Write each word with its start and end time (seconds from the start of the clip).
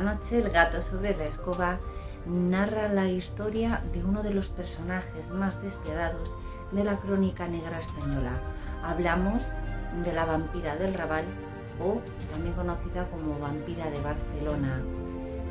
Noche 0.00 0.38
el 0.38 0.50
gato 0.50 0.80
sobre 0.80 1.14
la 1.16 1.26
escoba 1.26 1.78
narra 2.26 2.88
la 2.88 3.08
historia 3.08 3.82
de 3.92 4.02
uno 4.02 4.22
de 4.22 4.32
los 4.32 4.48
personajes 4.48 5.30
más 5.30 5.62
despiadados 5.62 6.36
de 6.72 6.84
la 6.84 6.98
crónica 6.98 7.46
negra 7.48 7.78
española. 7.80 8.40
Hablamos 8.82 9.42
de 10.04 10.12
la 10.12 10.24
vampira 10.24 10.76
del 10.76 10.94
Raval 10.94 11.24
o 11.82 12.00
también 12.32 12.54
conocida 12.54 13.08
como 13.10 13.38
vampira 13.38 13.90
de 13.90 14.00
Barcelona. 14.00 14.80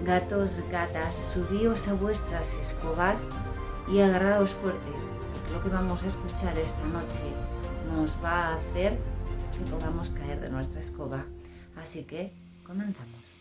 Gatos, 0.04 0.64
gatas, 0.72 1.16
subíos 1.34 1.88
a 1.88 1.94
vuestras 1.94 2.54
escobas 2.56 3.20
y 3.92 4.00
agarraos 4.00 4.52
fuerte, 4.52 4.92
lo 5.52 5.62
que 5.62 5.70
vamos 5.70 6.04
a 6.04 6.08
escuchar 6.08 6.58
esta 6.58 6.86
noche 6.86 7.24
nos 7.94 8.18
va 8.24 8.48
a 8.48 8.56
hacer 8.56 8.98
que 9.58 9.72
podamos 9.72 10.10
caer 10.12 10.40
de 10.40 10.50
nuestra 10.50 10.80
escoba. 10.80 11.26
Así 11.76 12.04
que 12.04 12.32
comenzamos. 12.66 13.39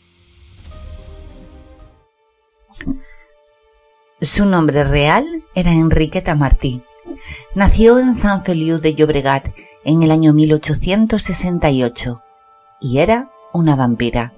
Su 4.20 4.46
nombre 4.46 4.82
real 4.82 5.42
era 5.54 5.72
Enriqueta 5.72 6.34
Martí. 6.34 6.82
Nació 7.54 7.98
en 7.98 8.14
San 8.14 8.44
Feliu 8.44 8.80
de 8.80 8.94
Llobregat 8.94 9.50
en 9.84 10.02
el 10.02 10.10
año 10.10 10.32
1868 10.32 12.20
y 12.80 12.98
era 12.98 13.30
una 13.52 13.76
vampira. 13.76 14.32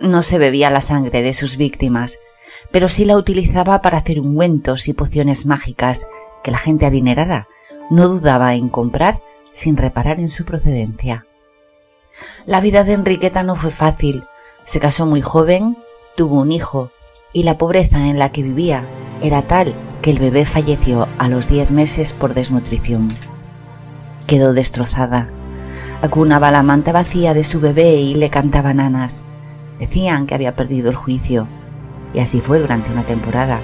No 0.00 0.22
se 0.22 0.38
bebía 0.38 0.70
la 0.70 0.80
sangre 0.80 1.20
de 1.20 1.32
sus 1.32 1.56
víctimas, 1.56 2.18
pero 2.70 2.88
sí 2.88 3.04
la 3.04 3.16
utilizaba 3.16 3.82
para 3.82 3.98
hacer 3.98 4.20
ungüentos 4.20 4.88
y 4.88 4.92
pociones 4.92 5.46
mágicas 5.46 6.06
que 6.44 6.50
la 6.50 6.58
gente 6.58 6.86
adinerada 6.86 7.48
no 7.90 8.08
dudaba 8.08 8.54
en 8.54 8.68
comprar 8.68 9.20
sin 9.52 9.76
reparar 9.76 10.20
en 10.20 10.28
su 10.28 10.44
procedencia. 10.44 11.26
La 12.46 12.60
vida 12.60 12.84
de 12.84 12.92
Enriqueta 12.92 13.42
no 13.42 13.56
fue 13.56 13.70
fácil. 13.72 14.24
Se 14.64 14.78
casó 14.78 15.06
muy 15.06 15.20
joven, 15.20 15.76
tuvo 16.14 16.40
un 16.40 16.52
hijo 16.52 16.92
y 17.32 17.44
la 17.44 17.58
pobreza 17.58 18.08
en 18.08 18.18
la 18.18 18.32
que 18.32 18.42
vivía 18.42 18.84
era 19.22 19.42
tal 19.42 19.74
que 20.02 20.10
el 20.10 20.18
bebé 20.18 20.44
falleció 20.46 21.08
a 21.18 21.28
los 21.28 21.48
diez 21.48 21.70
meses 21.70 22.12
por 22.12 22.34
desnutrición. 22.34 23.14
Quedó 24.26 24.52
destrozada. 24.52 25.28
Acunaba 26.02 26.50
la 26.50 26.62
manta 26.62 26.92
vacía 26.92 27.34
de 27.34 27.44
su 27.44 27.60
bebé 27.60 27.96
y 27.96 28.14
le 28.14 28.30
cantaba 28.30 28.72
nanas. 28.72 29.22
Decían 29.78 30.26
que 30.26 30.34
había 30.34 30.56
perdido 30.56 30.90
el 30.90 30.96
juicio. 30.96 31.46
Y 32.14 32.20
así 32.20 32.40
fue 32.40 32.58
durante 32.58 32.90
una 32.90 33.04
temporada, 33.04 33.60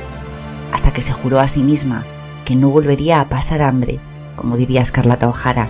hasta 0.72 0.92
que 0.92 1.00
se 1.00 1.12
juró 1.12 1.40
a 1.40 1.48
sí 1.48 1.62
misma 1.62 2.04
que 2.44 2.54
no 2.54 2.68
volvería 2.68 3.20
a 3.20 3.28
pasar 3.28 3.62
hambre, 3.62 3.98
como 4.36 4.56
diría 4.56 4.82
Escarlata 4.82 5.28
O'Hara, 5.28 5.68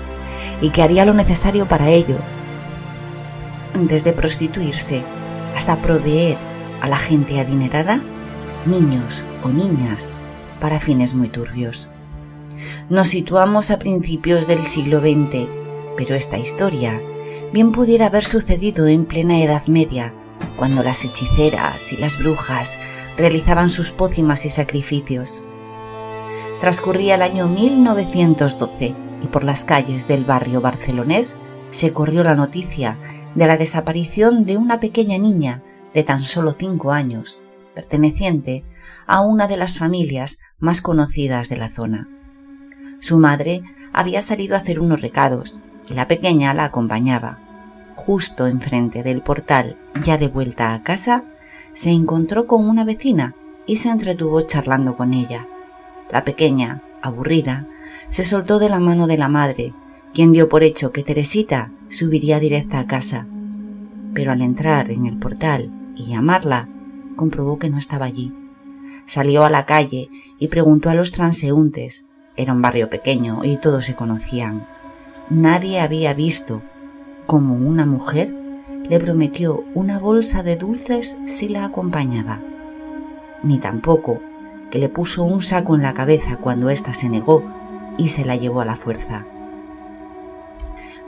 y 0.61 0.70
que 0.70 0.83
haría 0.83 1.06
lo 1.06 1.14
necesario 1.14 1.67
para 1.67 1.89
ello, 1.89 2.19
desde 3.74 4.12
prostituirse 4.12 5.02
hasta 5.56 5.77
proveer 5.80 6.36
a 6.81 6.89
la 6.89 6.97
gente 6.97 7.41
adinerada 7.41 8.01
niños 8.67 9.27
o 9.45 9.49
niñas 9.49 10.17
para 10.61 10.81
fines 10.81 11.15
muy 11.15 11.29
turbios. 11.29 11.91
Nos 12.89 13.09
situamos 13.09 13.71
a 13.71 13.79
principios 13.79 14.47
del 14.47 14.63
siglo 14.63 15.01
XX, 15.01 15.49
pero 15.97 16.15
esta 16.15 16.39
historia 16.39 17.01
bien 17.53 17.73
pudiera 17.73 18.07
haber 18.07 18.25
sucedido 18.25 18.87
en 18.87 19.05
plena 19.05 19.43
Edad 19.43 19.67
Media, 19.67 20.13
cuando 20.57 20.83
las 20.83 21.05
hechiceras 21.05 21.93
y 21.93 21.97
las 21.97 22.19
brujas 22.19 22.79
realizaban 23.17 23.69
sus 23.69 23.93
pócimas 23.93 24.45
y 24.47 24.49
sacrificios. 24.49 25.43
Transcurría 26.61 27.17
el 27.17 27.23
año 27.23 27.49
1912 27.49 28.95
y 29.23 29.27
por 29.29 29.45
las 29.45 29.65
calles 29.65 30.09
del 30.09 30.25
barrio 30.25 30.61
barcelonés 30.61 31.37
se 31.71 31.93
corrió 31.93 32.25
la 32.25 32.35
noticia 32.35 32.99
de 33.35 33.47
la 33.47 33.57
desaparición 33.57 34.47
de 34.47 34.57
una 34.57 34.81
pequeña 34.81 35.19
niña 35.19 35.63
de 35.96 36.05
tan 36.05 36.18
solo 36.18 36.52
cinco 36.52 36.92
años, 36.92 37.40
perteneciente 37.74 38.64
a 39.07 39.23
una 39.23 39.48
de 39.48 39.57
las 39.57 39.79
familias 39.79 40.39
más 40.58 40.83
conocidas 40.83 41.48
de 41.48 41.57
la 41.57 41.70
zona. 41.70 42.07
Su 43.01 43.17
madre 43.17 43.62
había 43.95 44.20
salido 44.20 44.56
a 44.56 44.58
hacer 44.58 44.79
unos 44.79 45.01
recados 45.01 45.58
y 45.89 45.95
la 45.95 46.06
pequeña 46.06 46.52
la 46.52 46.64
acompañaba. 46.64 47.39
Justo 47.95 48.46
enfrente 48.46 49.02
del 49.02 49.23
portal, 49.23 49.79
ya 50.05 50.18
de 50.18 50.29
vuelta 50.29 50.74
a 50.74 50.83
casa, 50.83 51.24
se 51.73 51.92
encontró 51.92 52.46
con 52.46 52.68
una 52.68 52.85
vecina 52.85 53.35
y 53.67 53.77
se 53.77 53.89
entretuvo 53.89 54.42
charlando 54.42 54.96
con 54.96 55.14
ella. 55.14 55.48
La 56.11 56.24
pequeña, 56.24 56.83
aburrida, 57.01 57.67
se 58.11 58.23
soltó 58.23 58.58
de 58.58 58.68
la 58.68 58.80
mano 58.80 59.06
de 59.06 59.17
la 59.17 59.29
madre, 59.29 59.73
quien 60.12 60.33
dio 60.33 60.51
por 60.51 60.62
hecho 60.62 60.92
que 60.92 61.02
Teresita 61.02 61.73
subiría 61.89 62.39
directa 62.39 62.80
a 62.80 62.86
casa. 62.86 63.27
Pero 64.12 64.33
al 64.33 64.42
entrar 64.42 64.90
en 64.90 65.06
el 65.06 65.18
portal 65.18 65.73
y 65.96 66.05
llamarla, 66.05 66.68
comprobó 67.17 67.58
que 67.58 67.70
no 67.70 67.79
estaba 67.79 68.05
allí. 68.07 68.34
Salió 69.07 69.45
a 69.45 69.51
la 69.51 69.67
calle 69.67 70.11
y 70.39 70.48
preguntó 70.48 70.90
a 70.90 70.95
los 70.95 71.12
transeúntes. 71.12 72.07
Era 72.36 72.52
un 72.52 72.62
barrio 72.62 72.90
pequeño 72.90 73.40
y 73.45 73.57
todos 73.57 73.86
se 73.86 73.95
conocían. 73.95 74.67
Nadie 75.30 75.80
había 75.80 76.12
visto 76.14 76.62
cómo 77.27 77.55
una 77.55 77.86
mujer 77.86 78.35
le 78.89 79.01
prometió 79.01 79.64
una 79.74 79.98
bolsa 79.98 80.42
de 80.42 80.56
dulces 80.56 81.18
si 81.24 81.48
la 81.48 81.64
acompañaba. 81.64 82.40
Ni 83.42 83.58
tampoco 83.58 84.20
que 84.70 84.79
le 84.79 84.89
puso 84.89 85.24
un 85.24 85.42
saco 85.42 85.74
en 85.74 85.83
la 85.83 85.95
cabeza 85.95 86.36
cuando 86.36 86.70
ésta 86.70 86.92
se 86.92 87.08
negó 87.08 87.42
y 87.96 88.08
se 88.08 88.24
la 88.24 88.36
llevó 88.36 88.61
a 88.61 88.64
la 88.64 88.74
fuerza. 88.74 89.24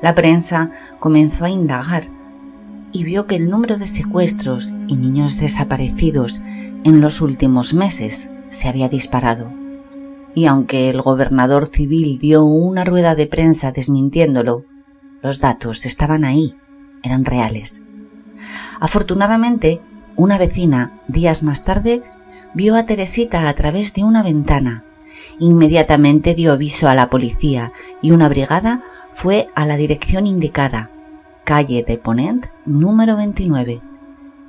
La 0.01 0.15
prensa 0.15 0.71
comenzó 1.01 1.45
a 1.45 1.51
indagar 1.51 2.05
y 2.93 3.05
vio 3.05 3.27
que 3.27 3.37
el 3.37 3.51
número 3.51 3.77
de 3.77 3.87
secuestros 3.87 4.75
y 4.87 4.97
niños 4.97 5.39
desaparecidos 5.39 6.41
en 6.85 7.01
los 7.01 7.21
últimos 7.21 7.75
meses 7.75 8.31
se 8.49 8.69
había 8.69 8.89
disparado. 8.89 9.53
Y 10.35 10.47
aunque 10.47 10.91
el 10.91 11.03
gobernador 11.03 11.67
civil 11.67 12.19
dio 12.19 12.45
una 12.45 12.85
rueda 12.85 13.15
de 13.15 13.27
prensa 13.27 13.73
desmintiéndolo, 13.73 14.65
los 15.23 15.41
datos 15.41 15.85
estaban 15.85 16.25
ahí, 16.25 16.55
eran 17.03 17.25
reales. 17.25 17.83
Afortunadamente, 18.81 19.81
una 20.17 20.39
vecina, 20.39 21.01
días 21.09 21.43
más 21.43 21.65
tarde, 21.65 22.03
vio 22.55 22.77
a 22.77 22.87
Teresita 22.87 23.49
a 23.49 23.55
través 23.55 23.95
de 23.95 24.05
una 24.05 24.23
ventana. 24.23 24.85
Inmediatamente 25.39 26.35
dio 26.35 26.53
aviso 26.53 26.89
a 26.89 26.95
la 26.95 27.11
policía 27.11 27.73
y 28.03 28.13
una 28.13 28.29
brigada 28.29 28.83
fue 29.13 29.49
a 29.55 29.67
la 29.67 29.77
dirección 29.77 30.27
indicada, 30.27 30.91
calle 31.49 31.83
de 31.83 31.97
Ponent, 31.97 32.45
número 32.67 33.17
29. 33.17 33.81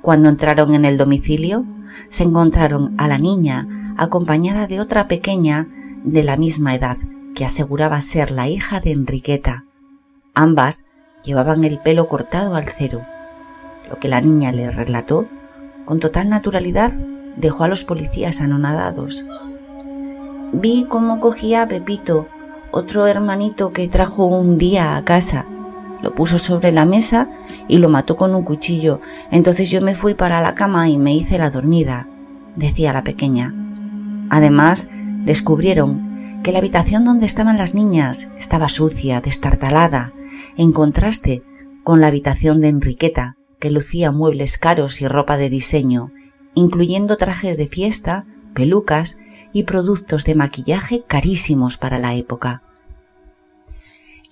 Cuando 0.02 0.28
entraron 0.28 0.74
en 0.74 0.84
el 0.84 0.98
domicilio, 0.98 1.64
se 2.10 2.24
encontraron 2.24 2.94
a 2.98 3.08
la 3.08 3.16
niña 3.16 3.94
acompañada 3.96 4.66
de 4.66 4.80
otra 4.80 5.08
pequeña 5.08 5.66
de 6.04 6.22
la 6.24 6.36
misma 6.36 6.74
edad, 6.74 6.98
que 7.34 7.46
aseguraba 7.46 8.02
ser 8.02 8.30
la 8.30 8.50
hija 8.50 8.80
de 8.80 8.90
Enriqueta. 8.90 9.64
Ambas 10.34 10.84
llevaban 11.24 11.64
el 11.64 11.78
pelo 11.78 12.06
cortado 12.06 12.54
al 12.54 12.66
cero. 12.66 13.00
Lo 13.88 13.98
que 13.98 14.08
la 14.08 14.20
niña 14.20 14.52
le 14.52 14.70
relató, 14.70 15.26
con 15.86 16.00
total 16.00 16.28
naturalidad, 16.28 16.92
dejó 17.38 17.64
a 17.64 17.68
los 17.68 17.82
policías 17.84 18.42
anonadados. 18.42 19.24
Vi 20.52 20.84
cómo 20.86 21.18
cogía 21.18 21.62
a 21.62 21.66
Pepito, 21.68 22.28
otro 22.72 23.06
hermanito 23.06 23.72
que 23.72 23.88
trajo 23.88 24.26
un 24.26 24.58
día 24.58 24.98
a 24.98 25.04
casa. 25.06 25.46
Lo 26.02 26.14
puso 26.14 26.38
sobre 26.38 26.72
la 26.72 26.84
mesa 26.84 27.28
y 27.68 27.78
lo 27.78 27.88
mató 27.88 28.16
con 28.16 28.34
un 28.34 28.42
cuchillo. 28.42 29.00
Entonces 29.30 29.70
yo 29.70 29.80
me 29.82 29.94
fui 29.94 30.14
para 30.14 30.40
la 30.40 30.54
cama 30.54 30.88
y 30.88 30.98
me 30.98 31.14
hice 31.14 31.38
la 31.38 31.50
dormida, 31.50 32.08
decía 32.56 32.92
la 32.92 33.04
pequeña. 33.04 33.54
Además, 34.30 34.88
descubrieron 35.24 36.40
que 36.42 36.52
la 36.52 36.58
habitación 36.58 37.04
donde 37.04 37.26
estaban 37.26 37.58
las 37.58 37.74
niñas 37.74 38.28
estaba 38.38 38.68
sucia, 38.68 39.20
destartalada, 39.20 40.12
en 40.56 40.72
contraste 40.72 41.42
con 41.84 42.00
la 42.00 42.06
habitación 42.06 42.60
de 42.60 42.68
Enriqueta, 42.68 43.36
que 43.58 43.70
lucía 43.70 44.10
muebles 44.10 44.56
caros 44.56 45.02
y 45.02 45.08
ropa 45.08 45.36
de 45.36 45.50
diseño, 45.50 46.12
incluyendo 46.54 47.16
trajes 47.16 47.56
de 47.58 47.68
fiesta, 47.68 48.24
pelucas 48.54 49.18
y 49.52 49.64
productos 49.64 50.24
de 50.24 50.34
maquillaje 50.34 51.04
carísimos 51.06 51.76
para 51.76 51.98
la 51.98 52.14
época. 52.14 52.62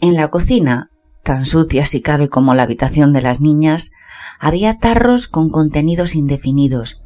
En 0.00 0.14
la 0.14 0.28
cocina, 0.28 0.90
tan 1.28 1.44
sucia 1.44 1.84
si 1.84 2.00
cabe 2.00 2.30
como 2.30 2.54
la 2.54 2.62
habitación 2.62 3.12
de 3.12 3.20
las 3.20 3.42
niñas, 3.42 3.90
había 4.40 4.78
tarros 4.78 5.28
con 5.28 5.50
contenidos 5.50 6.14
indefinidos, 6.14 7.02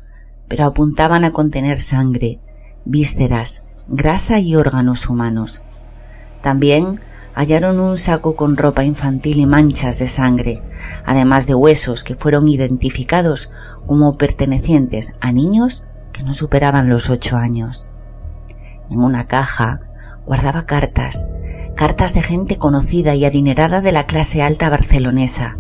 pero 0.47 0.65
apuntaban 0.65 1.25
a 1.25 1.33
contener 1.33 1.81
sangre, 1.81 2.39
vísceras, 2.85 3.65
grasa 3.89 4.39
y 4.39 4.55
órganos 4.55 5.09
humanos. 5.09 5.65
También 6.41 7.01
hallaron 7.35 7.81
un 7.81 7.97
saco 7.97 8.37
con 8.37 8.57
ropa 8.57 8.85
infantil 8.85 9.41
y 9.41 9.47
manchas 9.47 9.99
de 9.99 10.07
sangre, 10.07 10.63
además 11.05 11.49
de 11.49 11.57
huesos 11.57 12.05
que 12.05 12.15
fueron 12.15 12.47
identificados 12.47 13.51
como 13.89 14.19
pertenecientes 14.19 15.15
a 15.21 15.33
niños 15.33 15.89
que 16.13 16.23
no 16.23 16.33
superaban 16.33 16.89
los 16.89 17.11
ocho 17.11 17.39
años. 17.39 17.89
En 18.89 19.01
una 19.01 19.27
caja 19.27 19.81
guardaba 20.27 20.65
cartas, 20.65 21.27
cartas 21.83 22.15
de 22.15 22.23
gente 22.23 22.59
conocida 22.59 23.17
y 23.17 23.25
adinerada 23.25 23.81
de 23.81 23.91
la 23.91 24.07
clase 24.07 24.41
alta 24.41 24.71
barcelonesa. 24.71 25.59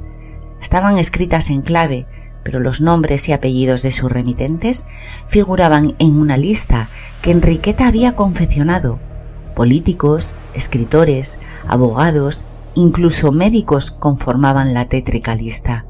Estaban 0.60 0.96
escritas 0.98 1.50
en 1.50 1.62
clave, 1.62 2.06
pero 2.44 2.60
los 2.60 2.80
nombres 2.80 3.28
y 3.28 3.32
apellidos 3.32 3.82
de 3.82 3.90
sus 3.90 4.12
remitentes 4.12 4.86
figuraban 5.26 5.96
en 5.98 6.20
una 6.20 6.36
lista 6.36 6.90
que 7.22 7.32
Enriqueta 7.32 7.88
había 7.88 8.14
confeccionado. 8.14 9.00
Políticos, 9.56 10.36
escritores, 10.54 11.40
abogados, 11.66 12.44
incluso 12.76 13.32
médicos 13.32 13.90
conformaban 13.90 14.74
la 14.74 14.88
tétrica 14.88 15.34
lista. 15.34 15.86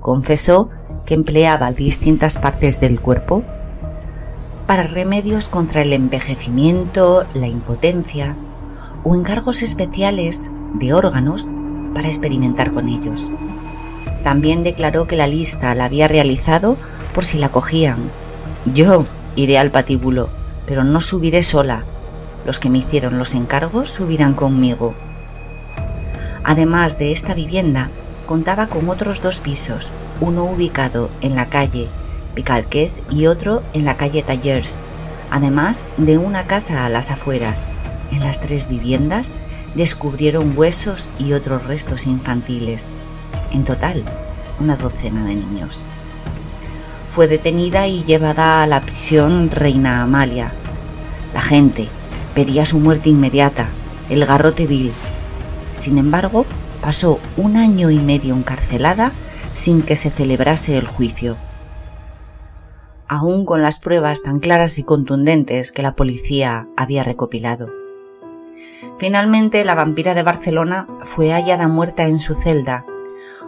Confesó 0.00 0.70
que 1.06 1.14
empleaba 1.14 1.70
distintas 1.70 2.36
partes 2.36 2.80
del 2.80 3.00
cuerpo 3.00 3.44
para 4.66 4.82
remedios 4.82 5.48
contra 5.48 5.82
el 5.82 5.92
envejecimiento, 5.92 7.26
la 7.34 7.46
impotencia 7.46 8.34
o 9.04 9.14
encargos 9.14 9.62
especiales 9.62 10.50
de 10.74 10.92
órganos 10.92 11.50
para 11.94 12.08
experimentar 12.08 12.72
con 12.72 12.88
ellos. 12.88 13.30
También 14.22 14.62
declaró 14.62 15.06
que 15.06 15.16
la 15.16 15.26
lista 15.26 15.74
la 15.74 15.86
había 15.86 16.08
realizado 16.08 16.76
por 17.12 17.24
si 17.24 17.38
la 17.38 17.50
cogían. 17.50 17.98
Yo 18.72 19.04
iré 19.36 19.58
al 19.58 19.70
patíbulo, 19.70 20.28
pero 20.66 20.84
no 20.84 21.00
subiré 21.00 21.42
sola. 21.42 21.84
Los 22.46 22.60
que 22.60 22.70
me 22.70 22.78
hicieron 22.78 23.18
los 23.18 23.34
encargos 23.34 23.90
subirán 23.90 24.34
conmigo. 24.34 24.94
Además 26.44 26.98
de 26.98 27.12
esta 27.12 27.34
vivienda, 27.34 27.90
contaba 28.26 28.66
con 28.66 28.88
otros 28.88 29.20
dos 29.20 29.40
pisos, 29.40 29.92
uno 30.20 30.44
ubicado 30.44 31.10
en 31.20 31.34
la 31.34 31.48
calle 31.48 31.88
Picalques 32.34 33.02
y 33.10 33.26
otro 33.26 33.62
en 33.74 33.84
la 33.84 33.96
calle 33.96 34.22
Tallers, 34.22 34.80
además 35.30 35.88
de 35.98 36.18
una 36.18 36.46
casa 36.46 36.86
a 36.86 36.88
las 36.88 37.10
afueras. 37.10 37.66
En 38.12 38.20
las 38.20 38.40
tres 38.40 38.68
viviendas 38.68 39.34
descubrieron 39.74 40.56
huesos 40.56 41.10
y 41.18 41.32
otros 41.32 41.66
restos 41.66 42.06
infantiles. 42.06 42.92
En 43.52 43.64
total, 43.64 44.04
una 44.60 44.76
docena 44.76 45.24
de 45.24 45.34
niños. 45.34 45.84
Fue 47.08 47.26
detenida 47.26 47.88
y 47.88 48.04
llevada 48.04 48.62
a 48.62 48.66
la 48.66 48.82
prisión 48.82 49.50
Reina 49.50 50.02
Amalia. 50.02 50.52
La 51.34 51.40
gente 51.40 51.88
pedía 52.34 52.64
su 52.66 52.78
muerte 52.78 53.08
inmediata, 53.08 53.68
el 54.10 54.24
garrote 54.26 54.66
vil. 54.66 54.92
Sin 55.72 55.96
embargo, 55.96 56.44
pasó 56.82 57.18
un 57.38 57.56
año 57.56 57.90
y 57.90 57.98
medio 57.98 58.34
encarcelada 58.34 59.12
sin 59.54 59.82
que 59.82 59.96
se 59.96 60.10
celebrase 60.10 60.76
el 60.76 60.86
juicio. 60.86 61.38
Aún 63.08 63.44
con 63.44 63.62
las 63.62 63.78
pruebas 63.78 64.22
tan 64.22 64.40
claras 64.40 64.78
y 64.78 64.82
contundentes 64.82 65.72
que 65.72 65.82
la 65.82 65.96
policía 65.96 66.66
había 66.76 67.04
recopilado. 67.04 67.81
Finalmente, 68.98 69.64
la 69.64 69.74
vampira 69.74 70.14
de 70.14 70.22
Barcelona 70.22 70.86
fue 71.02 71.32
hallada 71.32 71.68
muerta 71.68 72.06
en 72.06 72.18
su 72.18 72.34
celda. 72.34 72.84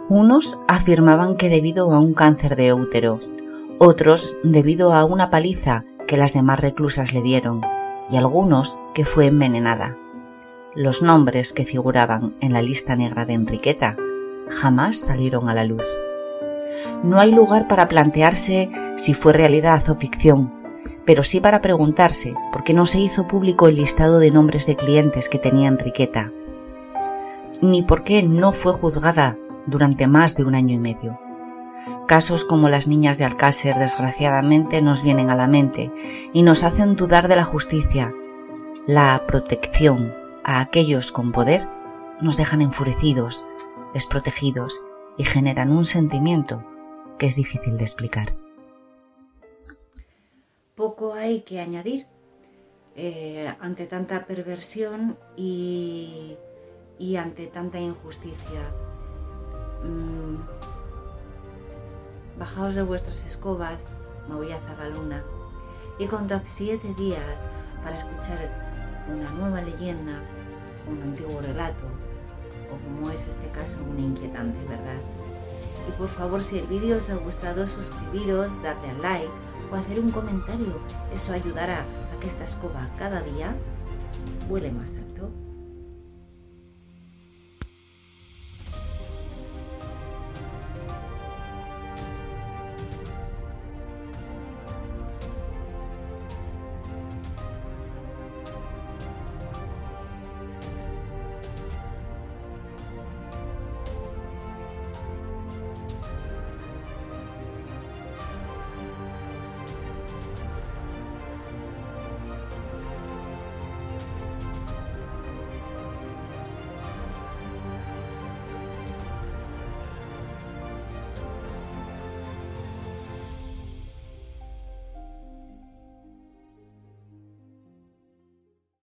Unos 0.09 0.59
afirmaban 0.67 1.35
que 1.35 1.49
debido 1.49 1.91
a 1.91 1.99
un 1.99 2.13
cáncer 2.13 2.55
de 2.55 2.73
útero, 2.73 3.19
otros 3.79 4.37
debido 4.43 4.93
a 4.93 5.03
una 5.05 5.29
paliza 5.29 5.83
que 6.07 6.17
las 6.17 6.33
demás 6.33 6.59
reclusas 6.59 7.13
le 7.13 7.21
dieron, 7.21 7.61
y 8.09 8.17
algunos 8.17 8.79
que 8.93 9.05
fue 9.05 9.27
envenenada. 9.27 9.97
Los 10.75 11.01
nombres 11.01 11.53
que 11.53 11.65
figuraban 11.65 12.35
en 12.41 12.53
la 12.53 12.61
lista 12.61 12.95
negra 12.95 13.25
de 13.25 13.33
Enriqueta 13.33 13.95
jamás 14.49 14.97
salieron 14.97 15.49
a 15.49 15.53
la 15.53 15.63
luz. 15.63 15.85
No 17.03 17.19
hay 17.19 17.31
lugar 17.31 17.67
para 17.67 17.87
plantearse 17.87 18.69
si 18.97 19.13
fue 19.13 19.33
realidad 19.33 19.89
o 19.89 19.95
ficción, 19.95 20.64
pero 21.05 21.23
sí 21.23 21.39
para 21.39 21.61
preguntarse 21.61 22.35
por 22.51 22.63
qué 22.63 22.73
no 22.73 22.85
se 22.85 22.99
hizo 22.99 23.27
público 23.27 23.67
el 23.67 23.75
listado 23.75 24.19
de 24.19 24.31
nombres 24.31 24.65
de 24.65 24.75
clientes 24.75 25.29
que 25.29 25.39
tenía 25.39 25.67
Enriqueta, 25.67 26.31
ni 27.61 27.83
por 27.83 28.03
qué 28.03 28.23
no 28.23 28.53
fue 28.53 28.73
juzgada 28.73 29.37
durante 29.67 30.07
más 30.07 30.35
de 30.35 30.43
un 30.43 30.55
año 30.55 30.75
y 30.75 30.79
medio. 30.79 31.19
Casos 32.07 32.45
como 32.45 32.69
las 32.69 32.87
niñas 32.87 33.17
de 33.17 33.25
Alcácer 33.25 33.77
desgraciadamente 33.77 34.81
nos 34.81 35.03
vienen 35.03 35.29
a 35.29 35.35
la 35.35 35.47
mente 35.47 35.91
y 36.33 36.43
nos 36.43 36.63
hacen 36.63 36.95
dudar 36.95 37.27
de 37.27 37.35
la 37.35 37.43
justicia. 37.43 38.13
La 38.87 39.23
protección 39.27 40.13
a 40.43 40.59
aquellos 40.59 41.11
con 41.11 41.31
poder 41.31 41.67
nos 42.21 42.37
dejan 42.37 42.61
enfurecidos, 42.61 43.45
desprotegidos 43.93 44.81
y 45.17 45.23
generan 45.23 45.71
un 45.71 45.85
sentimiento 45.85 46.63
que 47.17 47.27
es 47.27 47.35
difícil 47.35 47.77
de 47.77 47.83
explicar 47.83 48.44
poco 50.75 51.13
hay 51.13 51.41
que 51.41 51.59
añadir 51.59 52.05
eh, 52.95 53.53
ante 53.59 53.85
tanta 53.87 54.25
perversión 54.25 55.17
y, 55.35 56.37
ante 57.17 57.47
tanta 57.47 57.79
injusticia. 57.79 58.61
Mm, 59.83 60.37
bajaos 62.37 62.75
de 62.75 62.83
vuestras 62.83 63.25
escobas, 63.25 63.81
me 64.27 64.35
voy 64.35 64.51
a 64.51 64.57
hacer 64.57 64.77
la 64.77 64.89
luna, 64.89 65.23
y 65.97 66.07
contad 66.07 66.41
siete 66.43 66.93
días 66.95 67.41
para 67.83 67.95
escuchar 67.95 69.05
una 69.07 69.29
nueva 69.31 69.61
leyenda, 69.61 70.21
un 70.89 71.01
antiguo 71.01 71.41
relato, 71.41 71.85
o 72.69 72.77
como 72.83 73.11
es 73.11 73.27
este 73.27 73.47
caso, 73.49 73.77
una 73.89 74.01
inquietante 74.01 74.59
verdad. 74.67 74.99
Y 75.87 75.91
por 75.97 76.09
favor, 76.09 76.41
si 76.41 76.59
el 76.59 76.67
vídeo 76.67 76.97
os 76.97 77.09
ha 77.09 77.15
gustado, 77.15 77.65
suscribiros, 77.67 78.51
dadle 78.63 78.89
al 78.89 79.01
like 79.01 79.44
o 79.71 79.75
hacer 79.75 79.99
un 79.99 80.11
comentario. 80.11 80.79
Eso 81.13 81.33
ayudará 81.33 81.79
a 81.79 82.19
que 82.19 82.27
esta 82.27 82.43
escoba 82.43 82.89
cada 82.97 83.21
día 83.21 83.55
vuele 84.47 84.71
más 84.71 84.89
alto. 84.89 85.04